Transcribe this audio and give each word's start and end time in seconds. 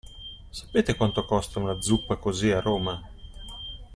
Sapete 0.51 0.95
quanto 0.95 1.25
costa 1.25 1.59
una 1.59 1.79
zuppa 1.79 2.15
così 2.15 2.49
a 2.49 2.59
Roma? 2.59 3.07